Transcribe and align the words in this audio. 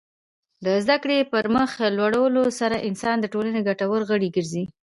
د 0.65 0.67
زدهکړې 0.83 1.27
پرمخ 1.31 1.71
وړلو 2.01 2.43
سره 2.59 2.83
انسان 2.89 3.15
د 3.19 3.25
ټولنې 3.33 3.61
ګټور 3.67 4.01
غړی 4.09 4.29
ګرځي. 4.35 4.63